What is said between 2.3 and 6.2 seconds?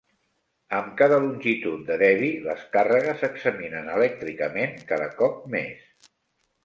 les càrregues s"examinen elèctricament cada cop més.